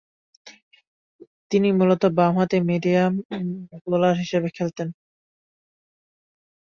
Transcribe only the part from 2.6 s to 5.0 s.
Medium bowler হিসেবে খেলতেন।